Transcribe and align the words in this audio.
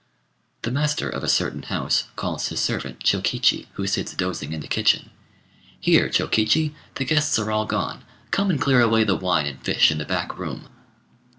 The 0.63 0.71
master 0.71 1.07
of 1.07 1.23
a 1.23 1.27
certain 1.29 1.61
house 1.61 2.05
calls 2.15 2.47
his 2.47 2.59
servant 2.59 3.03
Chokichi, 3.03 3.67
who 3.73 3.85
sits 3.85 4.15
dozing 4.15 4.51
in 4.51 4.59
the 4.61 4.67
kitchen. 4.67 5.11
"Here, 5.79 6.09
Chokichi! 6.09 6.73
The 6.95 7.05
guests 7.05 7.37
are 7.37 7.51
all 7.51 7.67
gone; 7.67 8.03
come 8.31 8.49
and 8.49 8.59
clear 8.59 8.81
away 8.81 9.03
the 9.03 9.15
wine 9.15 9.45
and 9.45 9.63
fish 9.63 9.91
in 9.91 9.99
the 9.99 10.05
back 10.05 10.39
room." 10.39 10.69